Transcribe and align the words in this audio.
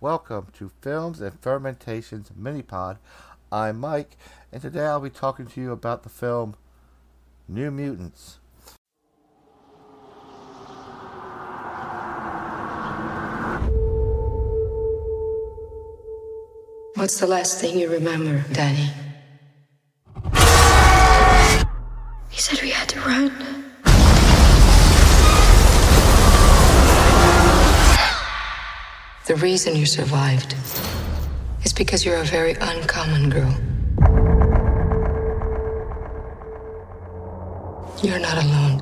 Welcome 0.00 0.46
to 0.52 0.70
Films 0.80 1.20
and 1.20 1.40
Fermentations 1.40 2.30
Mini 2.36 2.62
Pod. 2.62 2.98
I'm 3.50 3.80
Mike, 3.80 4.16
and 4.52 4.62
today 4.62 4.86
I'll 4.86 5.00
be 5.00 5.10
talking 5.10 5.48
to 5.48 5.60
you 5.60 5.72
about 5.72 6.04
the 6.04 6.08
film 6.08 6.54
New 7.48 7.72
Mutants. 7.72 8.38
What's 17.04 17.20
the 17.20 17.26
last 17.26 17.60
thing 17.60 17.78
you 17.78 17.90
remember, 17.90 18.40
Dani? 18.54 18.88
He 22.30 22.40
said 22.40 22.62
we 22.62 22.70
had 22.70 22.88
to 22.88 23.00
run. 23.00 23.28
The 29.26 29.36
reason 29.36 29.76
you 29.76 29.84
survived 29.84 30.54
is 31.62 31.74
because 31.74 32.06
you're 32.06 32.22
a 32.22 32.24
very 32.24 32.54
uncommon 32.54 33.28
girl. 33.28 33.54
You're 38.02 38.18
not 38.18 38.42
alone. 38.42 38.78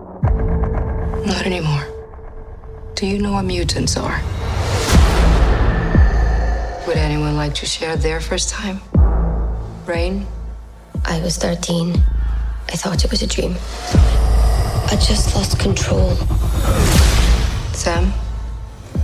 Not 1.27 1.45
anymore. 1.45 1.89
Do 2.95 3.05
you 3.05 3.19
know 3.19 3.33
what 3.33 3.47
mutants 3.47 3.97
are? 3.97 4.23
Would 6.87 6.97
anyone 6.97 7.37
like 7.37 7.55
to 7.55 7.67
share 7.67 7.97
their 7.97 8.21
first 8.21 8.49
time? 8.49 8.81
Rahne? 9.87 10.27
I 11.05 11.21
was 11.21 11.37
13. 11.37 11.95
I 11.95 12.77
thought 12.77 13.05
it 13.05 13.11
was 13.11 13.23
a 13.23 13.27
dream. 13.29 13.55
I 14.91 14.97
just 15.01 15.35
lost 15.37 15.61
control. 15.61 16.11
Sam? 17.73 18.13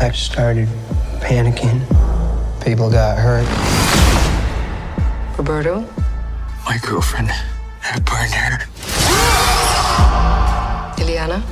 I 0.00 0.10
started 0.10 0.68
panicking. 1.20 1.78
People 2.64 2.90
got 2.90 3.16
hurt. 3.16 3.46
Roberto? 5.38 5.86
My 6.64 6.78
girlfriend 6.82 7.28
had 7.80 8.04
burned 8.04 8.34
her. 8.34 8.58
Illyana? 10.98 11.42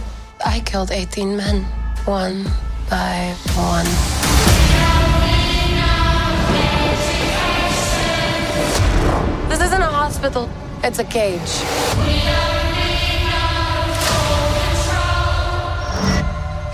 I 0.45 0.59
killed 0.61 0.91
18 0.91 1.37
men, 1.37 1.63
one 2.05 2.45
by 2.91 3.35
one. 3.55 4.16
It's 10.85 10.99
a 10.99 11.05
cage. 11.05 11.41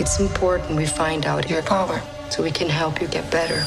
It's 0.00 0.18
important 0.18 0.76
we 0.76 0.86
find 0.86 1.26
out 1.26 1.48
your 1.48 1.62
power 1.62 2.02
so 2.28 2.42
we 2.42 2.50
can 2.50 2.68
help 2.68 3.00
you 3.00 3.06
get 3.06 3.30
better. 3.30 3.60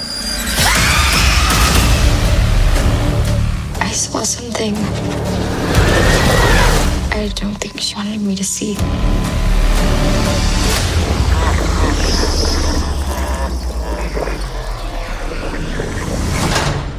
I 3.79 3.91
saw 3.93 4.23
something. 4.23 4.75
I 7.13 7.31
don't 7.35 7.55
think 7.55 7.79
she 7.79 7.95
wanted 7.95 8.21
me 8.21 8.35
to 8.35 8.43
see. 8.43 8.75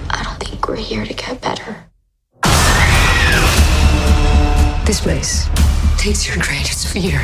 I 0.08 0.22
don't 0.24 0.40
think 0.40 0.66
we're 0.66 0.76
here 0.76 1.04
to 1.04 1.12
get 1.12 1.40
better. 1.42 1.86
This 4.86 5.00
place 5.00 5.48
takes 5.98 6.28
your 6.28 6.36
greatest 6.36 6.86
fear 6.86 7.20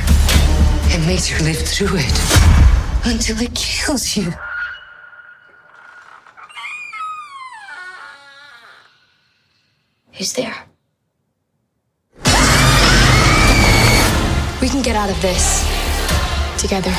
and 0.90 1.06
makes 1.06 1.30
you 1.30 1.38
live 1.46 1.56
through 1.56 1.96
it 1.96 3.06
until 3.06 3.40
it 3.40 3.54
kills 3.54 4.16
you. 4.16 4.32
Who's 10.12 10.32
there? 10.32 10.56
We 14.60 14.68
can 14.68 14.82
get 14.82 14.96
out 14.96 15.10
of 15.10 15.22
this 15.22 15.64
together. 16.58 16.92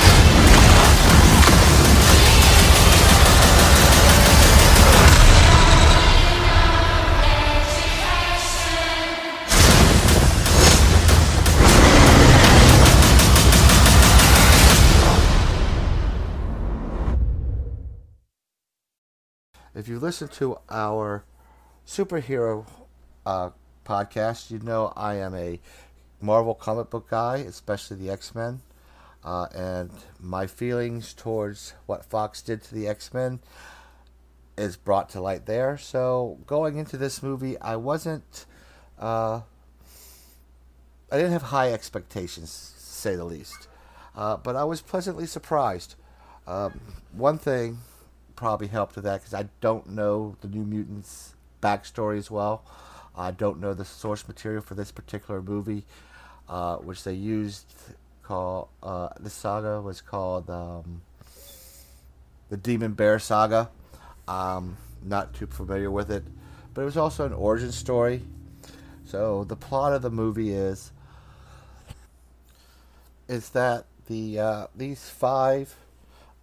If 19.83 19.89
you 19.89 19.99
listen 19.99 20.29
to 20.29 20.59
our 20.69 21.25
superhero 21.85 22.65
uh, 23.25 23.49
podcast, 23.83 24.49
you 24.49 24.59
know 24.59 24.93
I 24.95 25.15
am 25.15 25.35
a 25.35 25.59
Marvel 26.21 26.55
comic 26.55 26.89
book 26.89 27.09
guy, 27.09 27.39
especially 27.39 27.97
the 27.97 28.09
X 28.09 28.33
Men. 28.33 28.61
Uh, 29.25 29.47
and 29.53 29.91
my 30.21 30.47
feelings 30.47 31.13
towards 31.13 31.73
what 31.85 32.05
Fox 32.05 32.41
did 32.41 32.63
to 32.63 32.73
the 32.73 32.87
X 32.87 33.13
Men 33.13 33.41
is 34.57 34.77
brought 34.77 35.09
to 35.09 35.19
light 35.19 35.47
there. 35.47 35.77
So 35.77 36.37
going 36.47 36.77
into 36.77 36.95
this 36.95 37.21
movie, 37.21 37.59
I 37.59 37.75
wasn't. 37.75 38.45
Uh, 38.97 39.41
I 41.11 41.17
didn't 41.17 41.33
have 41.33 41.41
high 41.41 41.73
expectations, 41.73 42.73
say 42.77 43.17
the 43.17 43.25
least. 43.25 43.67
Uh, 44.15 44.37
but 44.37 44.55
I 44.55 44.63
was 44.63 44.81
pleasantly 44.81 45.25
surprised. 45.25 45.95
Um, 46.47 46.79
one 47.11 47.37
thing 47.37 47.79
probably 48.43 48.67
helped 48.67 48.95
with 48.95 49.05
that 49.05 49.21
because 49.21 49.33
I 49.33 49.47
don't 49.61 49.91
know 49.91 50.35
the 50.41 50.49
New 50.49 50.65
Mutants 50.65 51.33
backstory 51.61 52.17
as 52.17 52.29
well. 52.29 52.65
I 53.15 53.31
don't 53.31 53.61
know 53.61 53.73
the 53.73 53.85
source 53.85 54.27
material 54.27 54.61
for 54.61 54.75
this 54.75 54.91
particular 54.91 55.41
movie, 55.41 55.85
uh, 56.49 56.75
which 56.75 57.05
they 57.05 57.13
used. 57.13 57.73
Call 58.21 58.67
uh, 58.83 59.09
the 59.17 59.29
saga 59.29 59.79
was 59.79 60.01
called 60.01 60.49
um, 60.49 61.03
the 62.49 62.57
Demon 62.57 62.95
Bear 62.95 63.17
Saga. 63.17 63.69
Um, 64.27 64.75
not 65.01 65.33
too 65.33 65.47
familiar 65.47 65.89
with 65.89 66.11
it, 66.11 66.25
but 66.73 66.81
it 66.81 66.85
was 66.85 66.97
also 66.97 67.25
an 67.25 67.31
origin 67.31 67.71
story. 67.71 68.23
So 69.05 69.45
the 69.45 69.55
plot 69.55 69.93
of 69.93 70.01
the 70.01 70.11
movie 70.11 70.51
is 70.51 70.91
is 73.29 73.51
that 73.51 73.85
the 74.07 74.37
uh, 74.37 74.67
these 74.75 75.07
five 75.07 75.77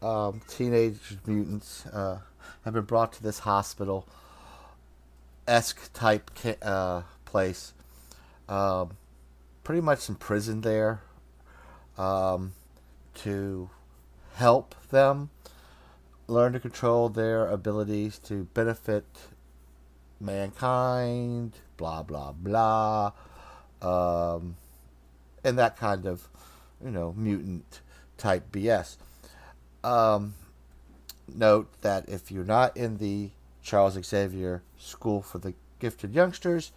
um, 0.03 0.41
teenage 0.49 1.19
mutants 1.27 1.87
uh, 1.87 2.19
have 2.65 2.75
been 2.75 2.85
brought 2.85 3.13
to 3.15 3.23
this 3.23 3.41
hospital 3.41 4.09
esque 5.47 5.93
type 5.93 6.31
uh, 6.63 7.03
place. 7.25 7.73
Um, 8.49 8.97
pretty 9.65 9.81
much 9.81 10.09
imprisoned 10.09 10.63
there 10.63 11.03
um, 11.99 12.53
to 13.15 13.71
help 14.35 14.75
them 14.91 15.31
learn 16.27 16.53
to 16.53 16.61
control 16.61 17.09
their 17.09 17.47
abilities 17.49 18.19
to 18.19 18.45
benefit 18.55 19.05
mankind, 20.21 21.55
blah, 21.77 22.03
blah, 22.03 22.33
blah. 22.33 23.13
Um, 23.83 24.57
and 25.43 25.59
that 25.59 25.77
kind 25.77 26.07
of, 26.07 26.29
you 26.85 26.91
know, 26.91 27.13
mutant 27.17 27.81
type 28.17 28.53
BS. 28.53 28.97
Um, 29.83 30.35
note 31.35 31.69
that 31.83 32.09
if 32.09 32.31
you're 32.31 32.45
not 32.45 32.77
in 32.77 32.99
the 32.99 33.31
Charles 33.63 33.99
Xavier 34.03 34.63
School 34.79 35.23
for 35.23 35.39
the 35.39 35.55
Gifted 35.79 36.15
Youngsters, 36.15 36.73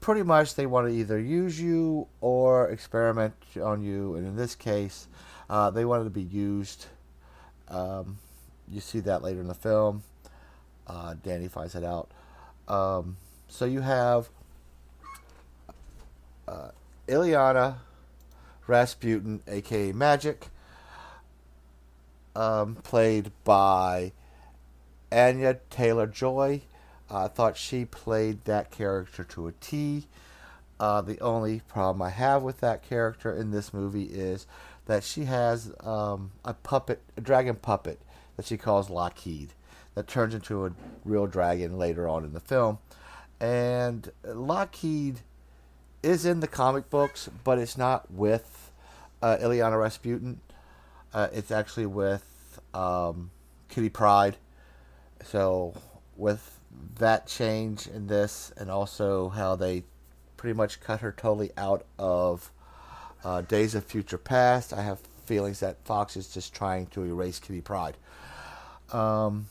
pretty 0.00 0.22
much 0.22 0.54
they 0.54 0.66
want 0.66 0.88
to 0.88 0.94
either 0.94 1.18
use 1.18 1.60
you 1.60 2.06
or 2.20 2.68
experiment 2.70 3.34
on 3.62 3.82
you. 3.82 4.14
And 4.14 4.26
in 4.26 4.36
this 4.36 4.54
case, 4.54 5.08
uh, 5.50 5.70
they 5.70 5.84
wanted 5.84 6.04
to 6.04 6.10
be 6.10 6.22
used. 6.22 6.86
Um, 7.68 8.18
you 8.70 8.80
see 8.80 9.00
that 9.00 9.22
later 9.22 9.40
in 9.40 9.48
the 9.48 9.54
film. 9.54 10.02
Uh, 10.86 11.14
Dani 11.22 11.50
finds 11.50 11.74
it 11.74 11.84
out. 11.84 12.10
Um, 12.66 13.16
so 13.48 13.64
you 13.64 13.80
have 13.80 14.28
uh, 16.46 16.70
Illyana 17.06 17.76
Rasputin, 18.66 19.42
aka 19.46 19.92
Magik, 19.92 20.48
um, 22.38 22.76
played 22.76 23.32
by 23.42 24.12
Anya 25.10 25.58
Taylor 25.70 26.06
Joy. 26.06 26.62
I 27.10 27.26
thought 27.26 27.56
she 27.56 27.84
played 27.84 28.44
that 28.44 28.70
character 28.70 29.24
to 29.24 29.48
a 29.48 29.52
T. 29.52 30.06
Uh, 30.78 31.00
the 31.00 31.20
only 31.20 31.62
problem 31.66 32.00
I 32.00 32.10
have 32.10 32.42
with 32.44 32.60
that 32.60 32.88
character 32.88 33.34
in 33.34 33.50
this 33.50 33.74
movie 33.74 34.04
is 34.04 34.46
that 34.86 35.02
she 35.02 35.24
has 35.24 35.72
um, 35.80 36.30
a 36.44 36.54
puppet, 36.54 37.02
a 37.16 37.20
dragon 37.20 37.56
puppet 37.56 37.98
that 38.36 38.46
she 38.46 38.56
calls 38.56 38.88
Lockheed, 38.88 39.48
that 39.96 40.06
turns 40.06 40.32
into 40.32 40.64
a 40.64 40.72
real 41.04 41.26
dragon 41.26 41.76
later 41.76 42.08
on 42.08 42.24
in 42.24 42.32
the 42.34 42.40
film. 42.40 42.78
and 43.40 44.12
Lockheed 44.24 45.20
is 46.04 46.24
in 46.24 46.38
the 46.38 46.46
comic 46.46 46.88
books, 46.88 47.28
but 47.42 47.58
it's 47.58 47.76
not 47.76 48.08
with 48.12 48.70
uh, 49.20 49.36
Illyana 49.38 49.80
Rasputin. 49.80 50.40
Uh, 51.12 51.28
it's 51.32 51.50
actually 51.50 51.86
with 51.86 52.60
um, 52.74 53.30
Kitty 53.68 53.88
Pryde. 53.88 54.36
So 55.24 55.74
with 56.16 56.58
that 56.98 57.26
change 57.26 57.86
in 57.86 58.06
this, 58.06 58.52
and 58.56 58.70
also 58.70 59.28
how 59.30 59.56
they 59.56 59.84
pretty 60.36 60.56
much 60.56 60.80
cut 60.80 61.00
her 61.00 61.12
totally 61.12 61.50
out 61.56 61.84
of 61.98 62.50
uh, 63.24 63.40
Days 63.42 63.74
of 63.74 63.84
Future 63.84 64.18
Past, 64.18 64.72
I 64.72 64.82
have 64.82 65.00
feelings 65.26 65.60
that 65.60 65.84
Fox 65.84 66.16
is 66.16 66.32
just 66.32 66.54
trying 66.54 66.86
to 66.86 67.04
erase 67.04 67.38
Kitty 67.38 67.60
Pryde. 67.60 67.96
Um, 68.92 69.48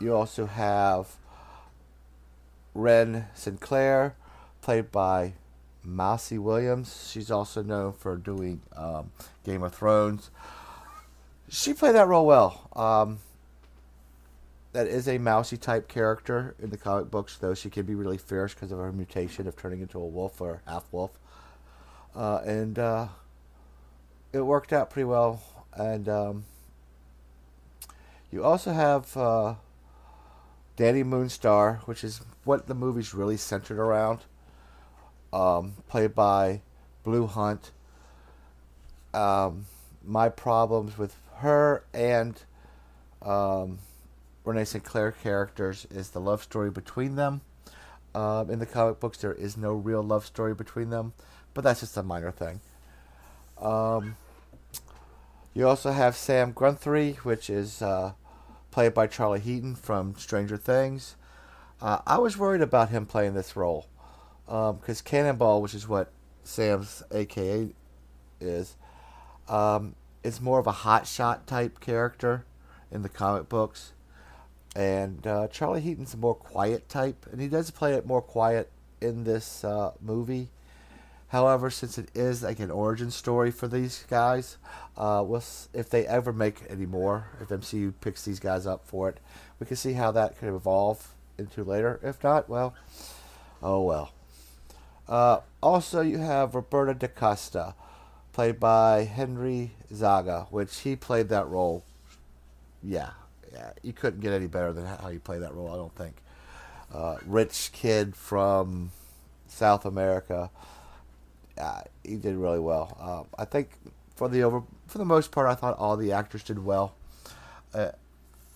you 0.00 0.14
also 0.14 0.46
have 0.46 1.16
Ren 2.74 3.26
Sinclair, 3.34 4.14
played 4.60 4.92
by 4.92 5.32
Maisie 5.88 6.38
Williams. 6.38 7.08
She's 7.10 7.30
also 7.30 7.62
known 7.62 7.92
for 7.92 8.16
doing 8.16 8.60
um, 8.76 9.10
Game 9.44 9.62
of 9.62 9.74
Thrones. 9.74 10.30
She 11.48 11.72
played 11.72 11.94
that 11.94 12.06
role 12.06 12.26
well. 12.26 12.68
Um, 12.76 13.18
that 14.72 14.86
is 14.86 15.08
a 15.08 15.18
mousy 15.18 15.56
type 15.56 15.88
character 15.88 16.54
in 16.60 16.70
the 16.70 16.76
comic 16.76 17.10
books, 17.10 17.36
though 17.36 17.54
she 17.54 17.70
can 17.70 17.86
be 17.86 17.94
really 17.94 18.18
fierce 18.18 18.52
because 18.52 18.70
of 18.70 18.78
her 18.78 18.92
mutation 18.92 19.48
of 19.48 19.56
turning 19.56 19.80
into 19.80 19.98
a 19.98 20.06
wolf 20.06 20.40
or 20.40 20.60
half 20.66 20.84
wolf. 20.92 21.18
Uh, 22.14 22.40
and 22.44 22.78
uh, 22.78 23.08
it 24.32 24.42
worked 24.42 24.72
out 24.72 24.90
pretty 24.90 25.04
well. 25.04 25.42
And 25.74 26.08
um, 26.08 26.44
you 28.30 28.44
also 28.44 28.72
have 28.72 29.16
uh, 29.16 29.54
Dani 30.76 31.04
Moonstar, 31.04 31.78
which 31.86 32.04
is 32.04 32.20
what 32.44 32.66
the 32.66 32.74
movie's 32.74 33.14
really 33.14 33.36
centered 33.36 33.78
around, 33.78 34.20
um, 35.32 35.74
played 35.88 36.14
by 36.14 36.60
Blu 37.02 37.26
Hunt. 37.26 37.70
Um, 39.14 39.66
my 40.04 40.28
problems 40.28 40.98
with 40.98 41.16
her 41.36 41.84
and 41.92 42.40
um, 43.22 43.78
Renee 44.44 44.64
Sinclair 44.64 45.12
characters 45.12 45.86
is 45.90 46.10
the 46.10 46.20
love 46.20 46.42
story 46.42 46.70
between 46.70 47.16
them. 47.16 47.42
Um, 48.14 48.50
in 48.50 48.58
the 48.58 48.66
comic 48.66 49.00
books, 49.00 49.18
there 49.18 49.34
is 49.34 49.56
no 49.56 49.72
real 49.74 50.02
love 50.02 50.24
story 50.24 50.54
between 50.54 50.90
them, 50.90 51.12
but 51.54 51.62
that's 51.62 51.80
just 51.80 51.96
a 51.96 52.02
minor 52.02 52.30
thing. 52.30 52.60
Um, 53.60 54.16
you 55.54 55.66
also 55.68 55.92
have 55.92 56.16
Sam 56.16 56.52
Guthrie, 56.52 57.18
which 57.22 57.50
is 57.50 57.82
uh, 57.82 58.12
played 58.70 58.94
by 58.94 59.06
Charlie 59.06 59.40
Heaton 59.40 59.74
from 59.74 60.14
Stranger 60.16 60.56
Things. 60.56 61.16
Uh, 61.80 61.98
I 62.06 62.18
was 62.18 62.38
worried 62.38 62.62
about 62.62 62.88
him 62.88 63.06
playing 63.06 63.34
this 63.34 63.56
role 63.56 63.86
because 64.48 65.00
um, 65.00 65.04
Cannonball, 65.04 65.60
which 65.60 65.74
is 65.74 65.86
what 65.86 66.10
Sam's 66.42 67.02
AKA 67.12 67.68
is, 68.40 68.76
um, 69.46 69.94
is 70.22 70.40
more 70.40 70.58
of 70.58 70.66
a 70.66 70.72
hotshot 70.72 71.44
type 71.44 71.80
character 71.80 72.46
in 72.90 73.02
the 73.02 73.10
comic 73.10 73.48
books. 73.48 73.92
And 74.74 75.26
uh, 75.26 75.48
Charlie 75.48 75.82
Heaton's 75.82 76.14
a 76.14 76.16
more 76.16 76.34
quiet 76.34 76.88
type, 76.88 77.26
and 77.30 77.40
he 77.40 77.48
does 77.48 77.70
play 77.70 77.92
it 77.94 78.06
more 78.06 78.22
quiet 78.22 78.70
in 79.02 79.24
this 79.24 79.64
uh, 79.64 79.92
movie. 80.00 80.48
However, 81.28 81.68
since 81.68 81.98
it 81.98 82.08
is 82.14 82.42
like 82.42 82.58
an 82.58 82.70
origin 82.70 83.10
story 83.10 83.50
for 83.50 83.68
these 83.68 84.06
guys, 84.08 84.56
uh, 84.96 85.22
we'll, 85.26 85.42
if 85.74 85.90
they 85.90 86.06
ever 86.06 86.32
make 86.32 86.62
any 86.70 86.86
more, 86.86 87.26
if 87.42 87.48
MCU 87.48 87.92
picks 88.00 88.24
these 88.24 88.40
guys 88.40 88.66
up 88.66 88.86
for 88.86 89.10
it, 89.10 89.18
we 89.60 89.66
can 89.66 89.76
see 89.76 89.92
how 89.92 90.10
that 90.12 90.38
could 90.38 90.48
evolve 90.48 91.14
into 91.36 91.64
later. 91.64 92.00
If 92.02 92.24
not, 92.24 92.48
well, 92.48 92.74
oh 93.62 93.82
well. 93.82 94.12
Uh, 95.08 95.40
also, 95.62 96.00
you 96.00 96.18
have 96.18 96.54
Roberto 96.54 96.92
da 96.92 97.08
Costa, 97.08 97.74
played 98.32 98.60
by 98.60 99.04
Henry 99.04 99.72
Zaga, 99.92 100.46
which 100.50 100.80
he 100.80 100.96
played 100.96 101.28
that 101.30 101.48
role. 101.48 101.84
Yeah, 102.82 103.10
yeah, 103.52 103.72
you 103.82 103.92
couldn't 103.92 104.20
get 104.20 104.32
any 104.32 104.46
better 104.46 104.72
than 104.72 104.86
how 104.86 105.08
you 105.08 105.18
play 105.18 105.38
that 105.38 105.54
role. 105.54 105.72
I 105.72 105.76
don't 105.76 105.94
think. 105.94 106.16
Uh, 106.92 107.16
rich 107.26 107.70
kid 107.72 108.16
from 108.16 108.90
South 109.46 109.84
America 109.84 110.50
uh, 111.58 111.82
he 112.04 112.16
did 112.16 112.36
really 112.36 112.58
well. 112.58 112.96
Um, 113.00 113.26
I 113.38 113.44
think 113.44 113.70
for 114.14 114.28
the 114.28 114.42
over 114.42 114.62
for 114.86 114.98
the 114.98 115.04
most 115.04 115.30
part, 115.30 115.48
I 115.48 115.54
thought 115.54 115.76
all 115.78 115.96
the 115.96 116.12
actors 116.12 116.42
did 116.42 116.64
well 116.64 116.94
uh, 117.74 117.90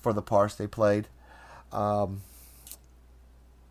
for 0.01 0.13
the 0.13 0.23
parts 0.23 0.55
they 0.55 0.67
played. 0.67 1.09
Um, 1.73 2.23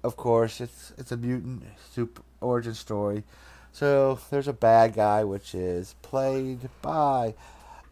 of 0.04 0.18
course, 0.18 0.62
it's 0.62 0.94
it's 0.98 1.12
a 1.12 1.18
mutant 1.18 1.64
super 1.92 2.22
origin 2.42 2.74
story, 2.74 3.24
so 3.72 4.20
there's 4.30 4.48
a 4.48 4.54
bad 4.54 4.94
guy 4.94 5.24
which 5.24 5.56
is 5.56 5.96
played 6.02 6.70
by 6.82 7.34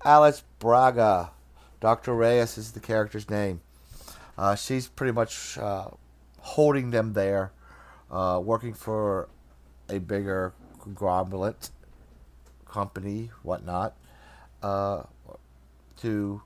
Alice 0.03 0.43
Braga. 0.59 1.31
Dr. 1.79 2.13
Reyes 2.13 2.57
is 2.57 2.73
the 2.73 2.79
character's 2.81 3.29
name. 3.29 3.61
Uh, 4.37 4.55
she's 4.55 4.87
pretty 4.87 5.13
much 5.13 5.57
uh, 5.57 5.87
holding 6.39 6.91
them 6.91 7.13
there, 7.13 7.51
uh, 8.11 8.41
working 8.43 8.73
for 8.73 9.29
a 9.89 9.99
bigger 9.99 10.53
conglomerate 10.81 11.69
company, 12.69 13.31
whatnot, 13.43 13.95
uh, 14.61 15.03
to 15.97 16.41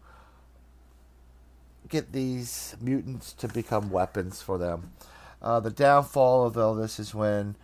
get 1.89 2.11
these 2.11 2.75
mutants 2.81 3.33
to 3.33 3.47
become 3.47 3.91
weapons 3.91 4.41
for 4.41 4.57
them. 4.57 4.91
Uh, 5.41 5.59
the 5.59 5.69
downfall 5.69 6.45
of 6.45 6.57
all 6.57 6.73
this 6.73 6.99
is 6.99 7.13
when 7.13 7.55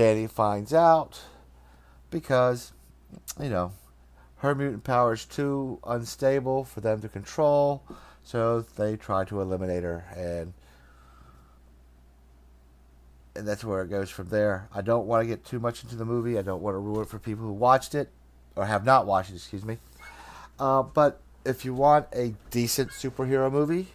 Dani 0.00 0.30
finds 0.30 0.72
out 0.72 1.20
because, 2.10 2.72
you 3.38 3.50
know, 3.50 3.72
her 4.36 4.54
mutant 4.54 4.82
power 4.82 5.12
is 5.12 5.26
too 5.26 5.78
unstable 5.86 6.64
for 6.64 6.80
them 6.80 7.02
to 7.02 7.08
control, 7.08 7.82
so 8.24 8.62
they 8.62 8.96
try 8.96 9.26
to 9.26 9.42
eliminate 9.42 9.82
her. 9.82 10.06
And 10.16 10.54
and 13.36 13.46
that's 13.46 13.62
where 13.62 13.82
it 13.82 13.90
goes 13.90 14.08
from 14.08 14.28
there. 14.30 14.68
I 14.74 14.80
don't 14.80 15.06
want 15.06 15.22
to 15.22 15.28
get 15.28 15.44
too 15.44 15.60
much 15.60 15.82
into 15.82 15.96
the 15.96 16.06
movie. 16.06 16.38
I 16.38 16.42
don't 16.42 16.62
want 16.62 16.74
to 16.76 16.78
ruin 16.78 17.02
it 17.02 17.08
for 17.08 17.18
people 17.18 17.44
who 17.44 17.52
watched 17.52 17.94
it 17.94 18.08
or 18.56 18.64
have 18.64 18.86
not 18.86 19.06
watched 19.06 19.30
it. 19.30 19.36
Excuse 19.36 19.66
me. 19.66 19.76
Uh, 20.58 20.82
but 20.82 21.20
if 21.44 21.66
you 21.66 21.74
want 21.74 22.06
a 22.14 22.34
decent 22.50 22.90
superhero 22.90 23.52
movie 23.52 23.88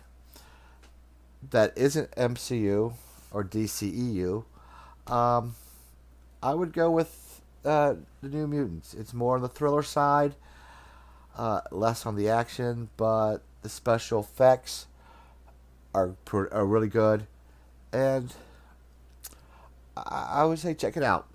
that 1.49 1.75
isn't 1.75 2.11
MCU 2.11 2.93
or 3.31 3.43
DCEU, 3.43 4.45
um, 5.07 5.55
I 6.45 6.53
would 6.53 6.73
go 6.73 6.91
with 6.91 7.41
uh, 7.65 7.95
the 8.21 8.29
New 8.29 8.45
Mutants. 8.45 8.93
It's 8.93 9.15
more 9.15 9.35
on 9.35 9.41
the 9.41 9.49
thriller 9.49 9.81
side, 9.81 10.35
uh, 11.35 11.61
less 11.71 12.05
on 12.05 12.15
the 12.15 12.29
action, 12.29 12.89
but 12.97 13.37
the 13.63 13.69
special 13.69 14.19
effects 14.19 14.85
are 15.95 16.15
are 16.31 16.65
really 16.65 16.87
good, 16.87 17.25
and 17.91 18.31
I 19.97 20.45
would 20.45 20.59
say 20.59 20.75
check 20.75 20.95
it 20.95 21.03
out. 21.03 21.25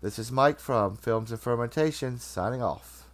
This 0.00 0.18
is 0.18 0.32
Mike 0.32 0.58
from 0.58 0.96
Films 0.96 1.30
and 1.30 1.38
Fermentation 1.38 2.18
signing 2.18 2.62
off. 2.62 3.04